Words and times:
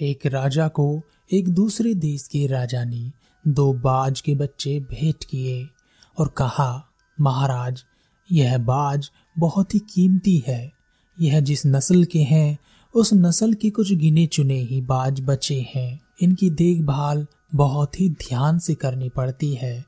एक 0.00 0.26
राजा 0.26 0.68
को 0.68 1.00
एक 1.32 1.48
दूसरे 1.48 1.94
देश 1.94 2.26
के 2.26 2.46
राजा 2.46 2.84
ने 2.84 3.12
दो 3.48 3.72
बाज 3.72 4.20
के 4.20 4.34
बच्चे 4.34 4.80
भेंट 4.80 5.24
किए 5.24 5.66
और 6.18 6.28
कहा, 6.28 6.84
महाराज, 7.20 7.84
यह 8.32 8.58
बाज 8.58 9.10
बहुत 9.38 9.74
ही 9.74 9.78
कीमती 9.78 10.42
है। 10.46 10.72
यह 11.20 11.40
जिस 11.40 11.66
नस्ल 11.66 12.04
के 12.04 12.18
हैं, 12.18 12.58
उस 12.94 13.10
नस्ल 13.14 13.54
के 13.54 13.70
कुछ 13.70 13.92
गिने 13.92 14.26
चुने 14.26 14.58
ही 14.60 14.80
बाज 14.80 15.20
बचे 15.20 15.66
हैं। 15.74 16.00
इनकी 16.22 16.50
देखभाल 16.50 17.26
बहुत 17.54 18.00
ही 18.00 18.08
ध्यान 18.08 18.58
से 18.58 18.74
करनी 18.74 19.08
पड़ती 19.08 19.54
है, 19.54 19.84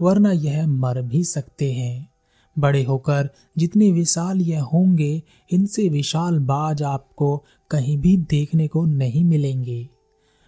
वरना 0.00 0.32
यह 0.32 0.66
मर 0.66 1.02
भी 1.02 1.24
सकते 1.24 1.72
हैं। 1.72 2.12
बड़े 2.58 2.82
होकर 2.82 3.28
जितने 3.58 3.92
विशाल 3.92 4.40
यह 4.40 4.62
होंगे, 4.62 5.22
इनसे 5.50 5.88
विशाल 5.88 6.38
बाज 6.38 6.82
आपको 6.82 7.44
कहीं 7.72 7.96
भी 7.98 8.16
देखने 8.16 8.68
को 8.68 8.84
नहीं 8.84 9.24
मिलेंगे। 9.24 9.88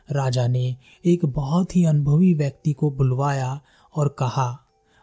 राजा 0.09 0.46
ने 0.46 0.77
एक 1.05 1.24
बहुत 1.27 1.77
ही 1.77 1.84
अनुभवी 1.84 2.33
व्यक्ति 2.34 2.73
को 2.73 2.91
बुलवाया 2.91 3.60
और 3.95 4.09
कहा, 4.19 4.60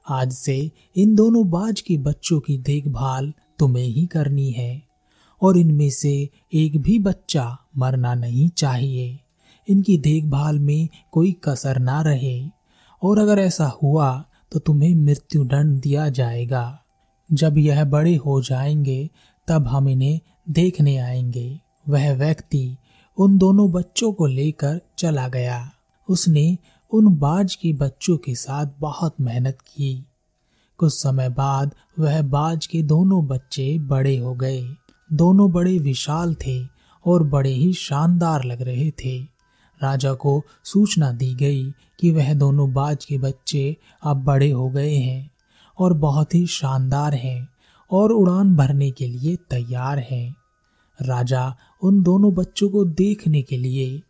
आज 0.07 0.31
से 0.31 0.71
इन 0.95 1.15
दोनों 1.15 1.49
बाज 1.49 1.81
के 1.81 1.97
बच्चों 1.97 2.39
की 2.39 2.57
देखभाल 2.57 3.33
तुम्हें 3.59 3.85
ही 3.85 4.05
करनी 4.05 4.51
है, 4.51 4.81
और 5.41 5.57
इनमें 5.57 5.89
से 5.89 6.13
एक 6.53 6.77
भी 6.77 6.97
बच्चा 6.99 7.57
मरना 7.77 8.13
नहीं 8.15 8.47
चाहिए। 8.49 9.19
इनकी 9.67 9.97
देखभाल 9.97 10.59
में 10.59 10.87
कोई 11.11 11.31
कसर 11.43 11.79
ना 11.79 12.01
रहे, 12.01 12.43
और 13.01 13.19
अगर 13.19 13.39
ऐसा 13.39 13.67
हुआ 13.83 14.25
तो 14.51 14.59
तुम्हें 14.59 14.93
मृत्यु 14.95 15.43
दंड 15.43 15.79
दिया 15.81 16.09
जाएगा। 16.09 16.79
जब 17.29 17.57
यह 17.57 17.83
बड़े 17.85 18.15
हो 18.15 18.41
जाएँगे, 18.41 19.09
तब 19.47 19.67
हम 19.67 19.89
इन्हें 19.89 20.19
देखने 20.49 20.97
आएँगे। 20.97 21.59
वह 21.89 22.13
व्यक्ति 22.13 22.77
उन 23.17 23.37
दोनों 23.37 23.71
बच्चों 23.71 24.13
को 24.13 24.25
लेकर 24.25 24.81
चला 24.97 25.27
गया। 25.27 25.71
उसने 26.09 26.57
उन 26.91 27.15
बाज 27.15 27.55
के 27.55 27.73
बच्चों 27.73 28.17
के 28.17 28.35
साथ 28.35 28.65
बहुत 28.79 29.15
मेहनत 29.21 29.57
की। 29.61 30.05
कुछ 30.77 30.93
समय 30.93 31.29
बाद 31.29 31.75
वह 31.99 32.21
बाज 32.21 32.65
के 32.65 32.83
दोनों 32.83 33.27
बच्चे 33.27 33.79
बड़े 33.79 34.17
हो 34.17 34.33
गए। 34.33 34.63
दोनों 35.13 35.51
बड़े 35.51 35.79
विशाल 35.79 36.35
थे 36.35 36.65
और 37.05 37.23
बड़े 37.23 37.49
ही 37.49 37.73
शानदार 37.73 38.43
लग 38.43 38.61
रहे 38.61 38.91
थे। 38.91 39.19
राजा 39.83 40.13
को 40.13 40.43
सूचना 40.63 41.11
दी 41.11 41.33
गई 41.35 41.71
कि 41.99 42.11
वह 42.11 42.33
दोनों 42.33 42.73
बाज 42.73 43.05
के 43.05 43.17
बच्चे 43.17 43.77
अब 44.03 44.23
बड़े 44.23 44.51
हो 44.51 44.69
गए 44.69 44.95
हैं 44.95 45.31
और 45.79 45.93
बहुत 45.93 46.35
ही 46.35 46.47
शानदार 46.47 47.13
हैं 47.13 47.49
और 47.91 48.11
उड़ान 48.11 48.55
भरने 48.55 48.91
के 48.91 49.07
लिए 49.07 49.35
तैयार 49.35 49.99
हैं। 49.99 50.40
राजा 51.01 51.55
उन 51.81 52.03
दोनों 52.03 52.33
बच्चों 52.33 52.69
को 52.69 52.85
देखने 52.85 53.41
के 53.41 53.57
लिए 53.57 54.01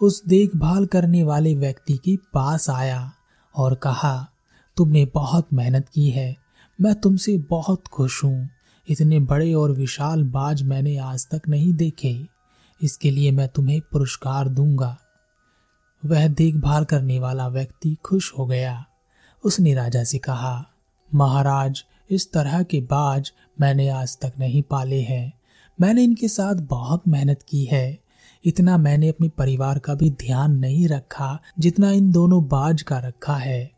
उस 0.00 0.24
देखभाल 0.26 0.86
करने 0.86 1.22
वाले 1.22 1.54
व्यक्ति 1.54 1.96
के 1.96 2.16
पास 2.16 2.70
आया 2.70 3.12
और 3.56 3.74
कहा, 3.74 4.28
तुमने 4.76 5.04
बहुत 5.14 5.52
मेहनत 5.52 5.88
की 5.88 6.10
है, 6.10 6.36
मैं 6.80 6.94
तुमसे 6.94 7.38
बहुत 7.38 7.88
खुश 7.88 8.24
हूँ। 8.24 8.48
इतने 8.88 9.20
बड़े 9.20 9.54
और 9.54 9.72
विशाल 9.72 10.24
बाज 10.24 10.62
मैंने 10.62 10.96
आज 10.96 11.26
तक 11.28 11.48
नहीं 11.48 11.74
देखे। 11.74 12.26
इसके 12.82 13.10
लिए 13.10 13.30
मैं 13.30 13.48
तुम्हें 13.48 13.80
पुरस्कार 13.80 14.48
दूँगा। 14.48 14.96
वह 16.04 16.28
देखभाल 16.28 16.84
करने 16.84 17.18
वाला 17.18 17.48
व्यक्ति 17.48 17.96
खुश 18.04 18.32
हो 18.38 18.46
गया। 18.46 18.84
उसने 19.44 19.74
राजा 19.74 20.04
से 20.04 20.18
कहा, 20.18 20.66
महाराज, 21.14 21.84
इस 22.10 22.32
तरह 22.32 22.62
के 22.62 22.80
बाज 22.80 23.32
मैंने 23.60 23.88
आज 23.88 24.18
तक 24.18 24.32
नहीं 24.38 24.62
पाले 24.62 25.00
हैं। 25.00 25.39
मैंने 25.80 26.02
इनके 26.04 26.28
साथ 26.28 26.54
बहुत 26.54 27.08
मेहनत 27.08 27.42
की 27.42 27.64
है। 27.64 27.98
इतना 28.44 28.76
मैंने 28.76 29.08
अपने 29.08 29.28
परिवार 29.28 29.78
का 29.78 29.94
भी 29.94 30.10
ध्यान 30.10 30.56
नहीं 30.58 30.88
रखा 30.88 31.38
जितना 31.58 31.90
इन 31.90 32.10
दोनों 32.12 32.42
बाज 32.44 32.82
का 32.82 32.98
रखा 32.98 33.34
है। 33.34 33.70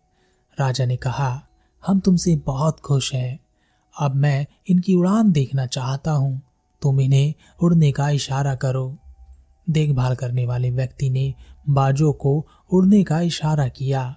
राजा 0.59 0.85
ने 0.85 0.97
कहा, 0.97 1.43
हम 1.87 2.01
तुमसे 2.01 2.37
बहुत 2.37 2.81
खुश 2.81 3.15
हैं। 3.15 3.39
अब 4.01 4.15
मैं 4.15 4.47
इनकी 4.69 4.95
उड़ान 4.95 5.33
देखना 5.33 5.67
चाहता 5.67 6.11
हूँ। 6.11 6.41
तुम 6.83 7.01
इन्हें 7.01 7.35
उड़ने 7.63 7.93
का 7.93 8.09
इशारा 8.11 8.55
करो। 8.55 8.99
देखभाल 9.71 10.15
करने 10.15 10.47
वाले 10.47 10.71
व्यक्ति 10.71 11.11
ने 11.11 11.35
बाजों 11.69 12.13
को 12.13 12.47
उड़ने 12.73 13.03
का 13.05 13.21
इशारा 13.21 13.69
किया। 13.69 14.15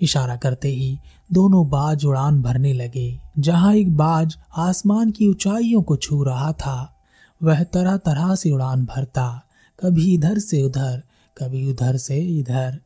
इशारा 0.00 0.36
करते 0.36 0.68
ही 0.68 0.98
दोनों 1.32 1.68
बाज 1.70 2.04
उड़ान 2.04 2.42
भरने 2.42 2.72
लगे, 2.72 3.20
जहाँ 3.38 3.74
एक 3.74 3.96
बाज 3.96 4.36
आसमान 4.56 5.10
की 5.10 5.28
ऊंचाइयों 5.28 5.82
को 5.82 5.96
छू 5.96 6.22
रहा 6.24 6.52
था। 6.52 6.99
वह 7.42 7.62
तरह 7.62 7.96
तरह 7.96 8.34
से 8.34 8.50
उड़ान 8.50 8.84
भरता, 8.84 9.42
कभी 9.82 10.14
इधर 10.14 10.38
से 10.38 10.62
उधर, 10.62 11.02
कभी 11.36 11.64
उधर 11.70 11.96
से 11.96 12.18
इधर। 12.38 12.78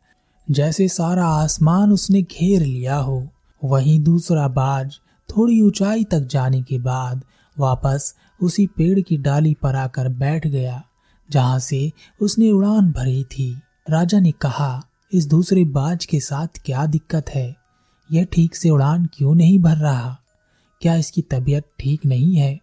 जैसे 0.51 0.89
सारा 0.89 1.27
आसमान 1.27 1.93
उसने 1.93 2.23
घेर 2.23 2.63
लिया 2.63 2.97
हो, 2.97 3.27
वहीं 3.65 4.03
दूसरा 4.03 4.49
बाज 4.49 4.99
थोड़ी 5.29 5.61
ऊंचाई 5.63 6.05
तक 6.05 6.21
जाने 6.21 6.63
के 6.63 6.79
बाद 6.79 7.23
वापस 7.59 8.15
उसी 8.43 8.67
पेड़ 8.67 9.01
की 9.01 9.17
डाली 9.17 9.55
पर 9.63 9.77
आकर 9.77 10.09
बैठ 10.09 10.47
गया, 10.47 10.83
जहाँ 11.31 11.59
से 11.59 11.93
उसने 12.21 12.51
उड़ान 12.51 12.93
भरी 12.93 13.25
थी। 13.25 13.61
राजा 13.91 14.21
ने 14.21 14.33
कहा, 14.33 14.83
इस 15.13 15.27
दूसरे 15.27 15.65
बाज 15.65 16.05
के 16.05 16.21
साथ 16.21 16.61
क्या 16.65 16.87
दिक्कत 16.87 17.29
है? 17.29 17.57
यह 18.13 18.25
ठीक 18.25 18.57
से 18.57 18.71
उड़ान 18.71 19.09
क्यों 19.15 19.35
नहीं 19.35 19.59
भर 19.59 19.77
रहा? 19.77 20.17
क्या 20.81 20.95
इसकी 20.95 21.23
तबीयत 21.23 21.65
ठीक 21.79 22.07
नहीं 22.07 22.37
है? 22.37 22.59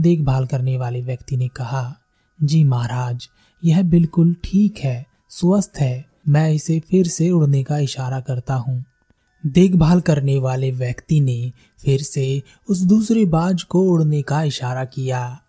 देखभाल 0.00 0.46
करने 0.46 0.78
वाले 0.78 1.02
व्यक्ति 1.02 1.36
ने 1.36 1.48
कहा, 1.48 1.96
जी 2.42 2.64
महाराज, 2.64 3.28
यह 3.64 3.82
बिल्कुल 3.82 4.36
ठीक 4.44 4.78
है, 4.78 5.06
स्वस्थ 5.28 5.72
है, 5.80 6.04
मैं 6.28 6.50
इसे 6.50 6.80
फिर 6.80 7.06
से 7.06 7.30
उड़ने 7.30 7.62
का 7.62 7.78
इशारा 7.78 8.20
करता 8.20 8.54
हूँ। 8.54 8.84
देखभाल 9.46 10.00
करने 10.00 10.38
वाले 10.38 10.70
व्यक्ति 10.70 11.20
ने 11.20 11.52
फिर 11.84 12.02
से 12.02 12.42
उस 12.68 12.80
दूसरे 12.80 13.24
बाज 13.24 13.62
को 13.62 13.82
उड़ने 13.82 14.22
का 14.22 14.42
इशारा 14.42 14.84
किया 14.84 15.40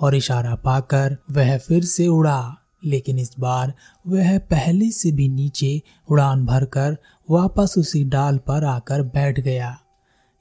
और 0.00 0.14
इशारा 0.14 0.54
पाकर 0.54 1.16
वह 1.30 1.58
फिर 1.58 1.84
से 1.84 2.06
उड़ा। 2.06 2.56
लेकिन 2.84 3.18
इस 3.18 3.34
बार 3.40 3.72
वह 4.06 4.38
पहले 4.38 4.90
से 4.90 5.12
भी 5.12 5.28
नीचे 5.28 5.82
उड़ान 6.10 6.46
भरकर 6.46 6.96
वापस 7.30 7.74
उसी 7.78 8.04
डाल 8.04 8.38
पर 8.38 8.64
आकर 8.64 9.02
बैठ 9.02 9.40
गया। 9.40 9.78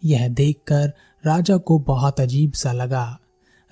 यह 0.03 0.27
देखकर 0.27 0.93
राजा 1.25 1.57
को 1.57 1.79
बहुत 1.79 2.19
अजीब 2.19 2.51
सा 2.51 2.71
लगा 2.71 3.19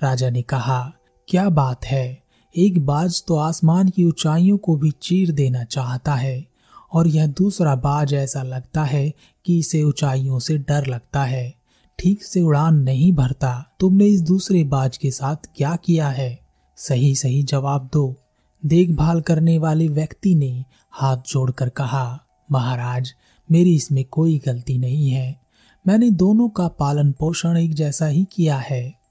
राजा 0.04 0.30
ने 0.30 0.42
कहा, 0.42 0.94
क्या 1.28 1.50
बात 1.50 1.86
है? 1.86 2.24
एक 2.56 2.86
बाज 2.86 3.24
तो 3.28 3.36
आसमान 3.36 3.90
की 3.90 4.06
ऊंचाइयों 4.06 4.58
को 4.58 4.76
भी 4.76 4.92
चीर 5.02 5.32
देना 5.32 5.64
चाहता 5.64 6.16
है, 6.16 6.46
और 6.94 7.08
यह 7.08 7.28
दूसरा 7.28 7.76
बाज 7.76 8.14
ऐसा 8.14 8.44
लगता 8.44 8.84
है 8.84 9.14
कि 9.46 9.58
इसे 9.60 9.84
ऊंचाइयों 9.84 10.40
से 10.40 10.58
डर 10.58 10.86
लगता 10.86 11.24
है। 11.24 11.54
ठीक 12.00 12.24
से 12.24 12.42
उड़ान 12.42 12.76
नहीं 12.76 13.12
भरता। 13.14 13.76
तुमने 13.80 14.06
इस 14.06 14.22
दूसरे 14.22 14.64
बाज 14.64 14.98
के 14.98 15.12
साथ 15.12 15.36
क्या 15.56 15.76
किया 15.76 16.08
है? 16.08 16.40
सही 16.78 17.16
सही 17.16 17.44
जवाब 17.44 17.90
दो। 17.94 18.16
देखभाल 18.64 19.22
करने 19.22 19.58
वाले 19.58 19.88
व्यक्ति 19.88 20.36
ने 20.36 20.66
हाथ 20.92 21.18
जोड़कर 21.18 21.70
कहा, 21.70 22.20
महाराज, 22.52 23.14
मेरी 23.52 23.76
इसमें 23.76 24.04
कोई 24.06 24.42
गलती 24.46 24.78
नहीं 24.78 25.10
है। 25.10 25.42
मैंने 25.88 26.10
दोनों 26.10 26.50
का 26.50 26.68
पालन 26.68 27.12
पोषण 27.12 27.58
एक 27.58 27.74
जैसा 27.74 28.06
ही 28.06 28.26
किया 28.32 28.58
है। 28.58 29.03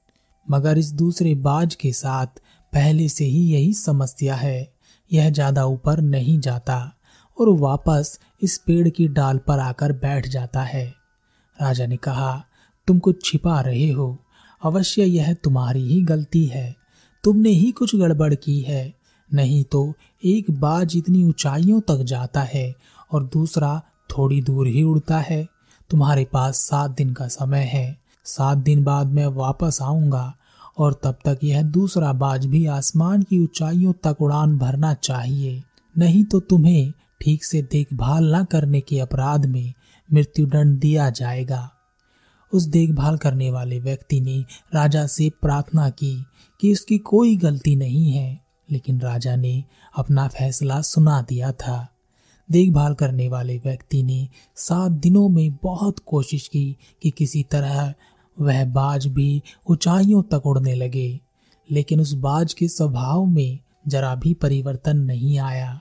मगर 0.46 0.78
इस 0.78 0.92
दूसरे 0.92 1.34
बाज 1.34 1.74
के 1.74 1.92
साथ 1.92 2.26
पहले 2.72 3.08
से 3.08 3.24
ही 3.24 3.40
यही 3.52 3.72
समस्या 3.74 4.34
है। 4.34 4.72
यह 5.10 5.30
ज़्यादा 5.30 5.64
ऊपर 5.64 6.00
नहीं 6.00 6.38
जाता 6.40 6.92
और 7.38 7.48
वापस 7.48 8.18
इस 8.42 8.58
पेड़ 8.58 8.88
की 8.88 9.08
डाल 9.08 9.38
पर 9.38 9.58
आकर 9.58 9.92
बैठ 9.92 10.28
जाता 10.28 10.62
है। 10.62 10.94
राजा 11.62 11.86
ने 11.86 11.96
कहा 11.96 12.44
तुम 12.88 12.98
कुछ 12.98 13.24
छिपा 13.24 13.60
रहे 13.60 13.90
हो। 13.90 14.16
अवश्य 14.62 15.04
यह 15.04 15.32
तुम्हारी 15.34 15.86
ही 15.88 16.00
गलती 16.02 16.44
है। 16.46 16.76
तुमने 17.24 17.50
ही 17.50 17.70
कुछ 17.70 17.96
गड़बड़ 17.96 18.34
की 18.34 18.60
है। 18.60 18.94
नहीं 19.32 19.64
तो 19.64 19.94
एक 20.24 20.50
बाज 20.50 20.96
इतनी 20.96 21.24
ऊंचाइयों 21.24 21.80
तक 21.80 22.02
जाता 22.02 22.40
है 22.42 22.74
और 23.12 23.24
दूसरा 23.24 23.80
थोड़ी 24.10 24.40
दूर 24.42 24.66
ही 24.66 24.82
उड़ता 24.82 25.18
है। 25.18 25.46
तुम्हारे 25.90 26.24
पास 26.24 26.56
सात 26.56 26.90
दिन 26.90 27.12
का 27.12 27.26
समय 27.28 27.64
है। 27.64 28.01
सात 28.24 28.58
दिन 28.58 28.84
बाद 28.84 29.06
मैं 29.06 29.26
वापस 29.26 29.78
आऊँगा 29.82 30.32
और 30.78 31.00
तब 31.04 31.18
तक 31.24 31.38
यह 31.44 31.62
दूसरा 31.62 32.12
बाज 32.12 32.46
भी 32.46 32.66
आसमान 32.66 33.22
की 33.22 33.38
ऊंचाइयों 33.38 33.92
तक 33.92 34.20
उड़ान 34.20 34.56
भरना 34.58 34.94
चाहिए। 34.94 35.62
नहीं 35.98 36.24
तो 36.24 36.40
तुम्हें 36.40 36.92
ठीक 37.20 37.44
से 37.44 37.62
देखभाल 37.62 38.34
न 38.36 38.44
करने 38.44 38.80
के 38.80 38.98
अपराध 39.00 39.46
में 39.46 39.72
मृत्युदंड 40.12 40.78
दिया 40.78 41.10
जाएगा। 41.10 41.70
उस 42.52 42.62
देखभाल 42.62 43.16
करने 43.16 43.50
वाले 43.50 43.78
व्यक्ति 43.80 44.20
ने 44.20 44.44
राजा 44.74 45.06
से 45.06 45.30
प्रार्थना 45.42 45.88
की 45.90 46.14
कि 46.60 46.72
उसकी 46.72 46.98
कोई 46.98 47.36
गलती 47.36 47.76
नहीं 47.76 48.10
है, 48.12 48.40
लेकिन 48.70 49.00
राजा 49.00 49.36
ने 49.36 49.64
अपना 49.96 50.28
फैसला 50.28 50.80
सुना 50.80 51.20
दिया 51.22 51.52
था। 51.52 51.86
देखभाल 52.50 52.94
करने 52.94 53.28
वाले 53.28 53.56
व्यक्ति 53.58 54.02
ने 54.02 54.28
सात 54.56 54.92
दिनों 54.92 55.28
में 55.28 55.58
बहुत 55.62 55.98
कोशिश 55.98 56.48
की 56.48 56.76
कि 57.02 57.10
किसी 57.10 57.42
तरह 57.42 57.94
वह 58.36 58.64
बाज 58.64 59.06
भी 59.06 59.42
ऊंचाइयों 59.70 60.22
तक 60.22 60.46
उड़ने 60.46 60.74
लगे, 60.74 61.20
लेकिन 61.68 62.00
उस 62.00 62.12
बाज 62.12 62.52
के 62.52 62.68
स्वभाव 62.68 63.24
में 63.24 63.58
जरा 63.88 64.14
भी 64.14 64.34
परिवर्तन 64.34 64.96
नहीं 64.96 65.38
आया। 65.38 65.80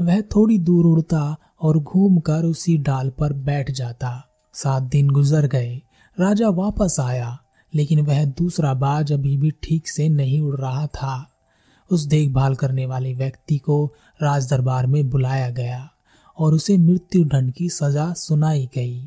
वह 0.00 0.20
थोड़ी 0.20 0.58
दूर 0.58 0.86
उड़ता 0.86 1.36
और 1.60 1.78
घूमकर 1.78 2.44
उसी 2.44 2.76
डाल 2.78 3.10
पर 3.10 3.32
बैठ 3.32 3.70
जाता। 3.70 4.24
सात 4.54 4.82
दिन 4.82 5.10
गुजर 5.10 5.46
गए, 5.46 5.82
राजा 6.18 6.48
वापस 6.48 6.96
आया, 7.00 7.38
लेकिन 7.74 8.00
वह 8.00 8.24
दूसरा 8.24 8.74
बाज 8.74 9.12
अभी 9.12 9.36
भी 9.36 9.50
ठीक 9.62 9.88
से 9.88 10.08
नहीं 10.08 10.40
उड़ 10.40 10.56
रहा 10.56 10.86
था। 10.86 11.26
उस 11.90 12.04
देखभाल 12.04 12.54
करने 12.54 12.86
वाले 12.86 13.14
व्यक्ति 13.14 13.58
को 13.58 13.84
राज 14.22 14.50
दरबार 14.50 14.86
में 14.86 15.08
बुलाया 15.10 15.50
गया 15.50 15.88
और 16.38 16.54
उसे 16.54 16.76
मृत्यु 16.78 17.24
दंड 17.24 17.52
की 17.52 17.68
सजा 17.68 18.12
सुनाई 18.12 18.68
गई। 18.74 19.00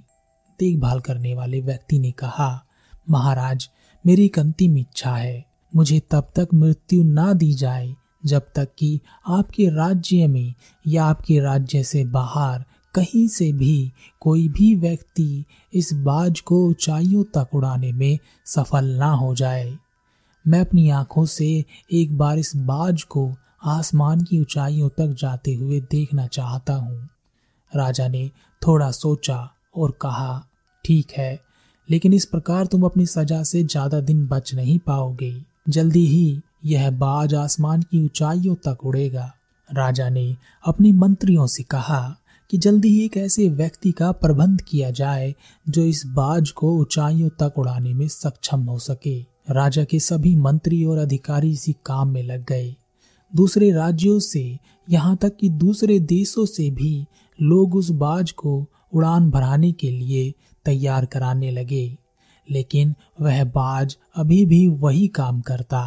देखभाल 0.60 1.00
करने 1.00 1.34
वाले 1.36 1.62
व्यक्ति 1.62 2.00
ने 2.00 2.12
कहा 2.12 2.66
महाराज, 3.10 3.70
मेरी 4.06 4.26
एक 4.26 4.40
अंतिम 4.40 4.78
इच्छा 4.78 5.16
है। 5.16 5.46
मुझे 5.76 6.00
तब 6.12 6.32
तक 6.36 6.48
मृत्यु 6.54 7.04
ना 7.04 7.34
दी 7.34 7.54
जाए, 7.54 7.96
जब 8.26 8.42
तक 8.56 8.68
कि 8.78 9.00
आपके 9.28 9.70
राज्य 9.70 10.28
में 10.28 10.54
या 10.88 11.06
आपके 11.06 11.40
राज्य 11.40 11.84
से 11.84 12.06
बाहर 12.06 12.64
कहीं 12.94 13.28
से 13.28 13.52
भी 13.54 13.92
कोई 14.20 14.48
भी 14.50 14.76
व्यक्ति 14.76 15.46
इस 15.74 15.94
बाज 15.94 16.40
को 16.40 16.66
ऊंचाइयों 16.68 17.24
तक 17.24 17.56
उड़ाने 17.56 17.92
में 17.92 18.18
सफल 18.46 18.86
ना 18.86 19.12
हो 19.12 19.36
जाए। 19.36 19.78
मैं 20.48 20.62
अपनी 20.62 20.90
आँखों 20.90 21.26
से 21.26 21.66
एक 21.92 22.18
बार 22.18 22.40
इस 22.40 22.56
बाज 22.56 23.04
को 23.04 23.36
आसमान 23.64 24.22
की 24.22 24.40
ऊंचाइयों 24.40 24.90
तक 24.90 25.16
जाते 25.20 25.54
हुए 25.54 25.80
देखना 25.82 26.28
चाहता 26.28 26.74
हूँ। 26.74 27.10
राजा 27.76 28.08
ने 28.08 28.30
थोड़ा 28.68 28.92
सोचा 28.92 29.50
और 29.76 29.92
कहा, 29.92 30.46
ठीक 30.86 31.12
है 31.12 31.40
लेकिन 31.90 32.14
इस 32.14 32.26
प्रकार 32.26 32.66
तुम 32.66 32.84
अपनी 32.84 33.06
सजा 33.06 33.42
से 33.44 33.64
ज़्यादा 33.64 34.00
दिन 34.02 34.26
बच 34.28 34.54
नहीं 34.56 34.78
पाओगे। 34.80 35.34
जल्दी 35.70 36.06
ही 36.08 36.40
यह 36.66 36.90
बाज 36.92 37.34
आसमान 37.36 37.82
की 37.82 38.04
ऊंचाइयों 38.04 38.56
तक 38.66 38.86
उड़ेगा। 38.86 39.32
राजा 39.70 40.10
ने 40.10 40.36
अपने 40.64 40.92
मंत्रियों 40.92 41.48
से 41.48 41.64
कहा 41.64 42.18
कि 42.50 42.58
जल्दी 42.58 42.90
ही 42.90 43.04
एक 43.06 43.18
ऐसे 43.18 43.48
व्यक्ति 43.50 43.92
का 43.92 44.12
प्रबंध 44.12 44.62
किया 44.62 44.90
जाए 44.92 45.34
जो 45.70 45.84
इस 45.84 46.04
बाज 46.06 46.50
को 46.52 46.72
ऊंचाइयों 46.78 47.30
तक 47.40 47.58
उड़ाने 47.58 47.94
में 47.94 48.08
सक्षम 48.08 48.62
हो 48.62 48.78
सके। 48.80 49.20
राजा 49.50 49.84
के 49.84 50.00
सभी 50.00 50.36
मंत्री 50.36 50.84
और 50.86 50.98
अधिकारी 50.98 51.52
इसी 51.52 51.76
काम 51.86 52.10
में 52.10 52.24
लग 52.24 52.46
गए। 52.46 52.76
दूसरे 53.34 53.72
राज्यों 53.72 54.20
से, 54.20 54.58
यहाँ 54.90 55.16
तक 55.18 55.36
कि 55.38 55.50
दूसरे 55.50 56.00
देशों 56.00 56.46
से 56.46 56.70
भी 56.72 57.06
लोग 57.40 57.76
उस 57.76 57.90
बाज 57.90 58.32
को 58.32 58.66
उड़ान 58.94 59.30
भराने 59.32 59.72
के 59.72 59.90
लिए 59.90 60.34
तैयार 60.66 61.06
कराने 61.06 61.52
लगे, 61.52 61.98
लेकिन 62.48 62.94
वह 63.22 63.44
बाज 63.46 63.96
अभी 64.16 64.46
भी 64.46 64.68
वही 64.68 65.08
काम 65.10 65.42
करता। 65.42 65.84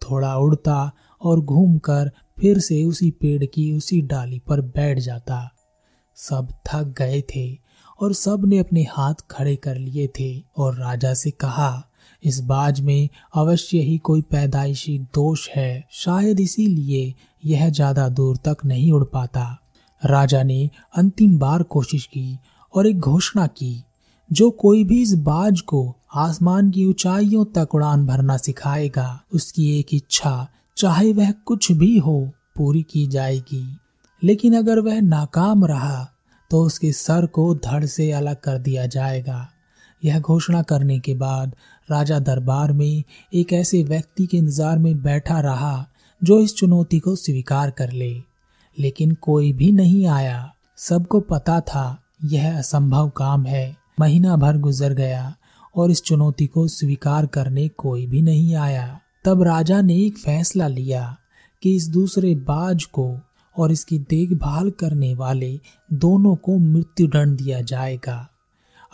थोड़ा 0.00 0.36
उड़ता 0.36 0.90
और 1.20 1.40
घूमकर 1.40 2.10
फिर 2.38 2.58
से 2.58 2.82
उसी 2.84 3.10
पेड़ 3.10 3.44
की 3.44 3.72
उसी 3.72 4.00
डाली 4.02 4.38
पर 4.38 4.60
बैठ 4.60 4.98
जाता। 4.98 5.48
सब 6.18 6.48
थक 6.68 6.94
गए 6.98 7.20
थे 7.34 7.46
और 8.00 8.12
सबने 8.12 8.58
अपने 8.58 8.82
हाथ 8.90 9.26
खड़े 9.30 9.54
कर 9.56 9.76
लिए 9.76 10.06
थे 10.18 10.30
और 10.56 10.74
राजा 10.74 11.12
से 11.14 11.30
कहा, 11.30 11.82
इस 12.22 12.40
बाज 12.40 12.80
में 12.80 13.08
अवश्य 13.34 13.78
ही 13.78 13.96
कोई 13.98 14.22
पैदाइशी 14.22 14.98
दोष 15.14 15.48
है। 15.50 15.84
शायद 15.94 16.40
इसीलिए 16.40 17.14
यह 17.44 17.68
ज़्यादा 17.70 18.08
दूर 18.08 18.36
तक 18.46 18.64
नहीं 18.64 18.92
उड़ 18.92 19.04
पाता। 19.04 19.46
राजा 20.02 20.42
ने 20.42 20.68
अंतिम 20.96 21.38
बार 21.38 21.62
कोशिश 21.62 22.04
की 22.06 22.38
और 22.74 22.86
एक 22.86 22.98
घोषणा 22.98 23.46
की, 23.46 23.82
जो 24.30 24.50
कोई 24.50 24.84
भी 24.84 25.00
इस 25.02 25.14
बाज 25.14 25.60
को 25.60 25.94
आसमान 26.14 26.70
की 26.70 26.84
ऊंचाइयों 26.86 27.44
तक 27.54 27.74
उड़ान 27.74 28.06
भरना 28.06 28.36
सिखाएगा, 28.36 29.20
उसकी 29.34 29.78
एक 29.78 29.94
इच्छा, 29.94 30.48
चाहे 30.76 31.12
वह 31.12 31.30
कुछ 31.46 31.70
भी 31.72 31.96
हो, 31.98 32.20
पूरी 32.56 32.82
की 32.82 33.06
जाएगी। 33.06 33.66
लेकिन 34.22 34.56
अगर 34.56 34.78
वह 34.80 35.00
नाकाम 35.00 35.64
रहा 35.64 36.06
तो 36.50 36.62
उसके 36.64 36.90
सर 36.92 37.26
को 37.26 37.54
धड़ 37.56 37.84
से 37.84 38.10
अलग 38.12 38.40
कर 38.40 38.58
दिया 38.58 38.86
जाएगा। 38.86 39.48
यह 40.02 40.20
घोषणा 40.20 40.62
करने 40.62 40.98
के 40.98 41.14
बाद 41.14 41.54
राजा 41.88 42.18
दरबार 42.18 42.72
में 42.72 43.02
एक 43.32 43.52
ऐसे 43.52 43.82
व्यक्ति 43.82 44.26
के 44.26 44.36
इंतज़ार 44.36 44.78
में 44.78 45.02
बैठा 45.02 45.40
रहा, 45.40 45.86
जो 46.22 46.40
इस 46.40 46.54
चुनौती 46.54 46.98
को 46.98 47.14
स्वीकार 47.16 47.70
कर 47.70 47.92
ले। 47.92 48.12
लेकिन 48.78 49.14
कोई 49.14 49.52
भी 49.52 49.72
नहीं 49.72 50.06
आया। 50.06 50.52
सबको 50.76 51.20
पता 51.20 51.60
था, 51.60 52.02
यह 52.24 52.58
असंभव 52.58 53.08
काम 53.08 53.46
है। 53.46 53.76
महीना 54.00 54.36
भर 54.36 54.58
गुजर 54.58 54.92
गया 54.92 55.36
और 55.76 55.90
इस 55.90 56.02
चुनौती 56.02 56.46
को 56.46 56.68
स्वीकार 56.68 57.26
करने 57.26 57.68
कोई 57.68 58.06
भी 58.06 58.22
नहीं 58.22 58.54
आया। 58.54 59.00
तब 59.24 59.42
राजा 59.42 59.80
ने 59.80 59.96
एक 59.96 60.18
फैसला 60.18 60.68
लिया 60.68 61.16
कि 61.62 61.76
इस 61.76 61.88
दूसरे 61.88 62.34
बाज 62.34 62.84
को 62.84 63.20
और 63.58 63.72
इसकी 63.72 63.98
देखभाल 63.98 64.70
करने 64.70 65.14
वाले 65.14 65.60
दोनों 65.92 66.36
को 66.36 66.58
मृत्यु 66.58 67.06
दंड 67.06 67.38
दिया 67.38 67.60
जाएगा। 67.60 68.28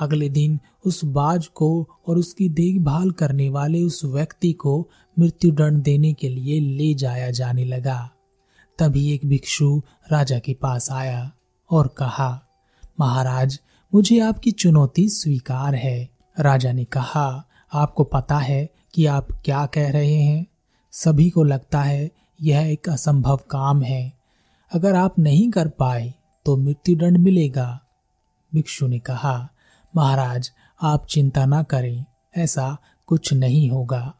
अगले 0.00 0.28
दिन 0.28 0.60
उस 0.86 1.04
बाज 1.04 1.46
को 1.46 1.88
और 2.08 2.18
उसकी 2.18 2.48
देखभाल 2.48 3.10
करने 3.10 3.50
वाले 3.50 3.82
उस 3.82 4.04
व्यक्ति 4.04 4.52
को 4.52 4.88
मृत्यु 5.18 5.50
दंड 5.50 5.82
देने 5.82 6.12
के 6.12 6.28
लिए 6.28 6.60
ले 6.60 6.94
जाया 6.94 7.30
जाने 7.30 7.64
लगा। 7.64 8.10
तभी 8.78 9.12
एक 9.14 9.26
भिक्षु 9.26 9.82
राजा 10.12 10.38
के 10.38 10.54
पास 10.54 10.90
आया 10.90 11.32
और 11.70 11.88
कहा, 11.88 12.42
महाराज, 13.00 13.60
मुझे 13.94 14.18
आपकी 14.20 14.50
चुनौती 14.50 15.08
स्वीकार 15.08 15.74
है। 15.74 16.08
राजा 16.40 16.72
ने 16.72 16.84
कहा, 16.84 17.44
आपको 17.72 18.04
पता 18.04 18.38
है 18.38 18.68
कि 18.94 19.06
आप 19.06 19.28
क्या 19.44 19.66
कह 19.66 19.90
रहे 19.90 20.14
हैं। 20.14 20.46
सभी 20.92 21.30
को 21.30 21.42
लगता 21.44 21.82
है 21.82 22.10
यह 22.40 22.60
एक 22.60 22.88
असंभव 22.88 23.40
काम 23.50 23.82
है। 23.82 24.12
अगर 24.72 24.94
आप 24.94 25.18
नहीं 25.18 25.50
कर 25.50 25.68
पाए 25.68 26.14
तो 26.46 26.56
मृत्युदंड 26.56 27.18
मिलेगा। 27.18 27.80
भिक्षु 28.54 28.86
ने 28.86 28.98
कहा, 28.98 29.48
महाराज, 29.96 30.50
आप 30.82 31.06
चिंता 31.06 31.44
ना 31.46 31.62
करें, 31.62 32.04
ऐसा 32.36 32.76
कुछ 33.06 33.32
नहीं 33.32 33.70
होगा। 33.70 34.14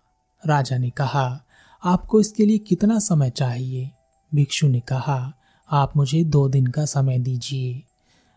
राजा 0.46 0.78
ने 0.78 0.90
कहा, 0.90 1.40
आपको 1.84 2.20
इसके 2.20 2.46
लिए 2.46 2.58
कितना 2.58 2.98
समय 2.98 3.30
चाहिए? 3.30 3.90
भिक्षु 4.34 4.68
ने 4.68 4.80
कहा, 4.80 5.32
आप 5.70 5.96
मुझे 5.96 6.24
दो 6.24 6.48
दिन 6.48 6.66
का 6.66 6.84
समय 6.84 7.18
दीजिए। 7.18 7.82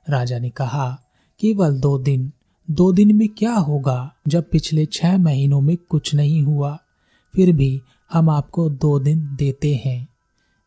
राजा 0.10 0.40
ने 0.40 0.50
कहा, 0.50 1.02
केवल 1.40 1.80
दो 1.80 1.98
दिन। 1.98 2.32
दो 2.72 2.94
दिन 2.94 3.16
में 3.16 3.30
क्या 3.30 3.54
होगा 3.54 4.14
जब 4.28 4.50
पिछले 4.50 4.86
छह 4.86 5.18
महीनों 5.18 5.62
में 5.62 5.78
कुछ 5.78 6.16
नहीं 6.16 6.42
हुआ? 6.42 6.80
फिर 7.36 7.56
भी 7.56 7.82
हम 8.14 8.30
आपको 8.30 8.70
दो 8.70 9.00
दिन 9.00 9.36
देते 9.36 9.82
हैं। 9.86 10.08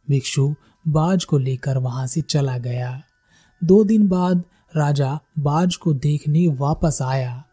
भिक्षु 0.09 0.55
बाज 0.89 1.25
को 1.25 1.39
लेकर 1.39 1.79
वहाँ 1.79 2.07
से 2.07 2.21
चला 2.21 2.59
गया। 2.59 3.03
दो 3.65 3.85
दिन 3.85 4.09
बाद 4.09 4.45
राजा 4.77 5.21
बाज 5.39 5.77
को 5.77 5.95
देखने 5.95 6.49
वापस 6.49 6.99
आया। 7.03 7.45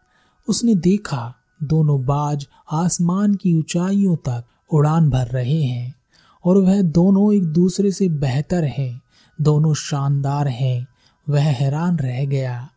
उसने 0.50 0.76
देखा, 0.76 1.36
दोनों 1.64 2.06
बाज 2.06 2.48
आसमान 2.72 3.36
की 3.36 3.54
ऊंचाइयों 3.54 4.16
तक 4.16 4.46
उड़ान 4.74 5.10
भर 5.10 5.28
रहे 5.28 5.64
हैं। 5.64 5.96
और 6.46 6.58
वह 6.58 6.82
दोनों 6.82 7.34
एक 7.34 7.44
दूसरे 7.44 7.92
से 7.92 8.10
बेहतर 8.10 8.64
हैं, 8.64 9.02
दोनों 9.42 9.74
शानदार 9.74 10.48
हैं। 10.48 10.88
वह 11.30 11.44
हैरान 11.44 11.98
रह 11.98 12.26
गया। 12.26 12.70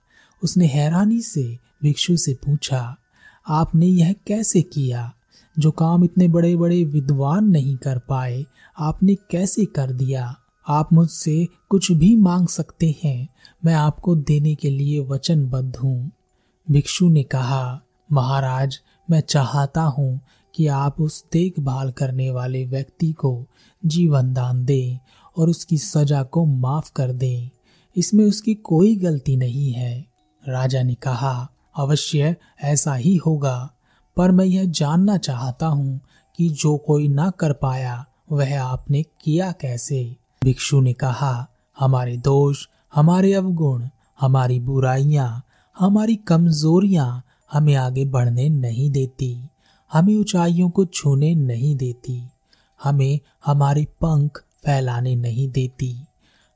उसने 0.43 0.67
हैरानी 0.67 1.21
से, 1.21 1.59
भिक्षु 1.83 2.17
से 2.17 2.35
पूछा, 2.35 2.97
आपने 3.49 3.87
यह 3.87 4.15
कैसे 4.27 4.63
किया? 4.63 5.13
जो 5.59 5.71
काम 5.71 6.05
इतने 6.05 6.29
बड़े 6.29 6.57
बड़े 6.57 6.85
विद्वान 6.85 7.45
नहीं 7.45 7.77
कर 7.77 7.99
पाए, 7.99 8.47
आपने 8.79 9.15
कैसे 9.15 9.65
कर 9.65 9.93
दिया? 9.93 10.37
आप 10.69 10.93
मुझसे 10.93 11.49
कुछ 11.69 11.93
भी 11.93 12.17
मांग 12.17 12.49
सकते 12.49 12.97
हैं, 13.05 13.29
मैं 13.65 13.75
आपको 13.75 14.17
देने 14.17 14.55
के 14.55 14.71
लिए 14.71 15.01
वचनबद्ध 15.01 15.77
हूँ। 15.77 16.11
भिक्षु 16.71 17.09
ने 17.09 17.23
कहा, 17.23 17.81
महाराज, 18.13 18.81
मैं 19.11 19.21
चाहता 19.21 19.83
हूँ 19.83 20.21
कि 20.59 20.67
आप 20.67 21.00
उस 21.00 21.25
देखभाल 21.33 21.91
करने 21.91 22.31
वाले 22.31 22.65
व्यक्ति 22.65 23.12
को 23.12 23.47
जीवन 23.87 24.33
दान 24.33 24.65
दें 24.65 24.99
और 25.37 25.49
उसकी 25.49 25.79
सजा 25.79 26.23
को 26.23 26.45
माफ़ 26.45 26.93
कर 26.97 27.12
दें। 27.12 27.50
इसमें 27.97 28.25
उसकी 28.25 28.55
कोई 28.55 28.97
गलती 28.97 29.37
नहीं 29.37 29.73
है। 29.73 30.07
राजा 30.49 30.83
ने 30.83 30.95
कहा, 30.95 31.50
अवश्य, 31.77 32.37
ऐसा 32.62 32.95
ही 32.95 33.17
होगा। 33.17 33.71
पर 34.17 34.31
मैं 34.31 34.45
यह 34.45 34.65
जानना 34.65 35.17
चाहता 35.17 35.67
हूँ 35.67 36.00
कि 36.37 36.49
जो 36.49 36.77
कोई 36.77 37.09
ना 37.09 37.31
कर 37.31 37.53
पाया, 37.53 38.07
वह 38.33 38.62
आपने 38.62 39.03
किया 39.03 39.53
कैसे? 39.53 40.17
भिक्षु 40.45 40.81
ने 40.81 40.93
कहा, 40.93 41.49
हमारे 41.79 42.17
दोष, 42.17 42.67
हमारे 42.95 43.35
अवगुण, 43.35 43.88
हमारी 44.21 44.61
बुराइयाँ, 44.61 45.45
हमारी 45.79 46.17
कमजोरियाँ 46.17 47.25
हमें 47.53 47.75
आगे 47.75 48.05
बढ़ने 48.05 48.49
नहीं 48.49 48.91
देती। 48.91 49.43
हमें 49.92 50.16
ऊंचाइयों 50.16 50.71
को 50.71 50.85
छूने 50.85 51.35
नहीं 51.35 51.76
देती। 51.76 52.23
हमें 52.83 53.21
हमारे 53.47 53.85
पंख 53.85 54.45
फैलाने 54.64 55.16
नहीं 55.16 55.49
देती। 55.49 55.97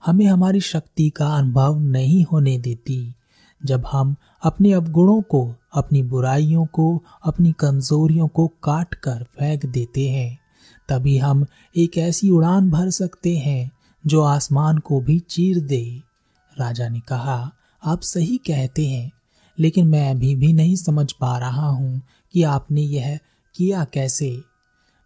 हमें 0.06 0.26
हमारी 0.26 0.60
शक्ति 0.60 1.10
का 1.10 1.26
अनुभव 1.26 1.78
नहीं 1.80 2.24
होने 2.32 2.58
देती। 2.58 3.14
जब 3.64 3.84
हम 3.92 4.16
अपने 4.42 4.72
अवगुणों 4.72 5.22
को, 5.22 5.54
अपनी 5.74 6.02
बुराइयों 6.02 6.66
को, 6.66 7.02
अपनी 7.24 7.52
कमजोरियों 7.52 8.28
को 8.28 8.46
काट 8.62 8.94
कर 8.94 9.26
फेंक 9.38 9.66
देते 9.66 10.08
हैं, 10.08 10.38
तभी 10.88 11.18
हम 11.18 11.46
एक 11.76 11.98
ऐसी 11.98 12.30
उड़ान 12.30 12.70
भर 12.70 12.90
सकते 12.90 13.36
हैं 13.36 13.70
जो 14.06 14.20
आसमान 14.20 14.78
को 14.78 15.00
भी 15.00 15.18
चीर 15.18 15.60
दे। 15.60 16.02
राजा 16.58 16.88
ने 16.88 17.00
कहा, 17.00 17.52
आप 17.86 18.00
सही 18.00 18.36
कहते 18.36 18.86
हैं, 18.86 19.12
लेकिन 19.58 19.86
मैं 19.86 20.10
अभी 20.10 20.34
भी 20.34 20.52
नहीं 20.52 20.76
समझ 20.76 21.12
पा 21.12 21.38
रहा 21.38 21.68
हूँ 21.68 22.02
कि 22.32 22.42
आपने 22.42 22.80
यह 22.80 23.18
किया 23.54 23.84
कैसे? 23.84 24.40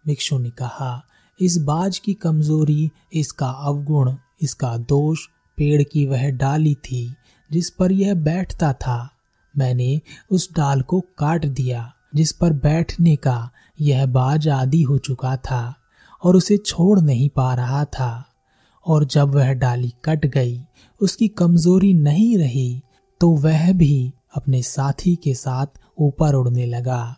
भिक्षु 0.05 0.37
ने 0.37 0.49
कहा, 0.49 1.03
इस 1.41 1.57
बाज 1.57 1.97
की 1.97 2.13
कमज़ोरी, 2.13 2.91
इसका 3.13 3.49
अवगुण, 3.49 4.15
इसका 4.41 4.77
दोष, 4.77 5.19
पेड़ 5.57 5.83
की 5.83 6.05
वह 6.05 6.29
डाली 6.29 6.75
थी, 6.75 7.15
जिस 7.51 7.69
पर 7.69 7.91
यह 7.91 8.13
बैठता 8.13 8.73
था। 8.73 9.09
मैंने 9.57 10.01
उस 10.31 10.53
डाल 10.55 10.81
को 10.81 10.99
काट 10.99 11.45
दिया, 11.45 11.93
जिस 12.15 12.31
पर 12.31 12.53
बैठने 12.53 13.15
का 13.15 13.49
यह 13.81 14.05
बाज 14.05 14.47
आदि 14.47 14.81
हो 14.81 14.97
चुका 14.97 15.37
था, 15.37 15.75
और 16.23 16.35
उसे 16.35 16.57
छोड़ 16.57 16.99
नहीं 16.99 17.29
पा 17.29 17.53
रहा 17.53 17.85
था। 17.85 18.25
और 18.87 19.05
जब 19.05 19.29
वह 19.29 19.53
डाली 19.53 19.93
कट 20.05 20.25
गई, 20.25 20.61
उसकी 21.01 21.27
कमज़ोरी 21.27 21.93
नहीं 21.93 22.37
रही 22.37 22.81
तो 23.19 23.29
वह 23.29 23.73
भी 23.73 24.13
अपने 24.37 24.61
साथी 24.61 25.15
के 25.15 25.33
साथ 25.33 25.79
ऊपर 25.97 26.33
उड़ने 26.33 26.65
लगा। 26.65 27.15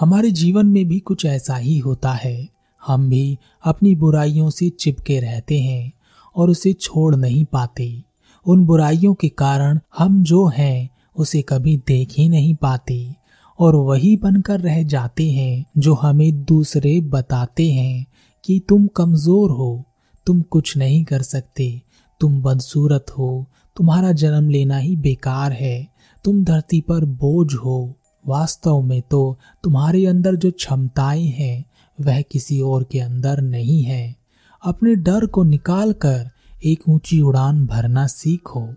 हमारे 0.00 0.30
जीवन 0.30 0.66
में 0.66 0.84
भी 0.88 0.98
कुछ 0.98 1.24
ऐसा 1.24 1.56
ही 1.56 1.78
होता 1.78 2.12
है। 2.12 2.48
हम 2.82 3.08
भी 3.10 3.38
अपनी 3.64 3.94
बुराइयों 3.96 4.50
से 4.50 4.68
चिपके 4.70 5.18
रहते 5.20 5.60
हैं 5.60 5.92
और 6.36 6.50
उसे 6.50 6.72
छोड़ 6.72 7.14
नहीं 7.16 7.44
पाते। 7.44 8.02
उन 8.46 8.64
बुराइयों 8.66 9.14
के 9.14 9.28
कारण 9.28 9.80
हम 9.98 10.22
जो 10.22 10.46
हैं, 10.46 10.88
उसे 11.16 11.42
कभी 11.42 11.76
देख 11.76 12.12
ही 12.12 12.28
नहीं 12.28 12.54
पाते 12.54 13.14
और 13.58 13.76
वही 13.76 14.16
बनकर 14.16 14.60
रह 14.60 14.82
जाते 14.82 15.30
हैं, 15.30 15.64
जो 15.78 15.94
हमें 15.94 16.44
दूसरे 16.44 17.00
बताते 17.00 17.70
हैं 17.72 18.06
कि 18.44 18.60
तुम 18.68 18.86
कमज़ोर 18.86 19.50
हो, 19.50 19.84
तुम 20.26 20.40
कुछ 20.42 20.76
नहीं 20.76 21.04
कर 21.04 21.22
सकते, 21.22 21.82
तुम 22.20 22.42
बदसूरत 22.42 23.06
हो, 23.10 23.46
तुम्हारा 23.76 24.12
जन्म 24.12 24.48
लेना 24.50 24.78
ही 24.78 24.96
बेकार 24.96 25.52
है। 25.52 25.88
तुम 26.28 26.44
धरती 26.44 26.80
पर 26.80 27.04
बोझ 27.04 27.54
हो, 27.54 27.94
वास्तव 28.26 28.80
में 28.80 29.02
तो 29.02 29.38
तुम्हारे 29.64 30.06
अंदर 30.06 30.34
जो 30.34 30.50
क्षमताएँ 30.50 31.26
हैं, 31.26 31.64
वह 32.00 32.22
किसी 32.22 32.60
और 32.60 32.84
के 32.84 33.00
अंदर 33.00 33.40
नहीं 33.40 33.82
है। 33.82 34.16
अपने 34.62 34.94
डर 34.94 35.26
को 35.26 35.42
निकाल 35.42 35.92
कर 35.92 36.30
एक 36.64 36.88
ऊँची 36.88 37.20
उड़ान 37.20 37.66
भरना 37.66 38.06
सीखो। 38.06 38.74